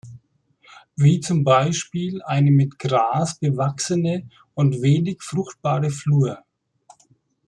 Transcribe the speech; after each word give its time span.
Wie 0.95 1.19
zum 1.19 1.43
Beispiel 1.43 2.23
eine 2.23 2.49
mit 2.49 2.79
Gras 2.79 3.37
bewachsene 3.37 4.27
und 4.55 4.81
wenig 4.81 5.21
fruchtbare 5.21 5.91
Flur. 5.91 6.41